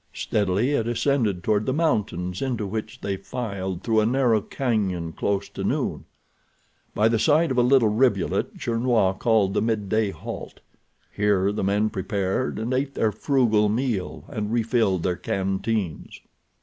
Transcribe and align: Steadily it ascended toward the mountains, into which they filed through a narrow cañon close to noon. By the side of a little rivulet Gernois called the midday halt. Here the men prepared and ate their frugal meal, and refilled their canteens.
Steadily 0.15 0.71
it 0.71 0.87
ascended 0.87 1.43
toward 1.43 1.67
the 1.67 1.73
mountains, 1.73 2.41
into 2.41 2.65
which 2.65 3.01
they 3.01 3.17
filed 3.17 3.83
through 3.83 3.99
a 3.99 4.05
narrow 4.07 4.41
cañon 4.41 5.15
close 5.15 5.47
to 5.49 5.63
noon. 5.63 6.05
By 6.95 7.07
the 7.07 7.19
side 7.19 7.51
of 7.51 7.57
a 7.59 7.61
little 7.61 7.87
rivulet 7.89 8.57
Gernois 8.57 9.13
called 9.19 9.53
the 9.53 9.61
midday 9.61 10.09
halt. 10.09 10.59
Here 11.11 11.51
the 11.51 11.63
men 11.63 11.91
prepared 11.91 12.57
and 12.57 12.73
ate 12.73 12.95
their 12.95 13.11
frugal 13.11 13.69
meal, 13.69 14.23
and 14.27 14.51
refilled 14.51 15.03
their 15.03 15.17
canteens. 15.17 16.19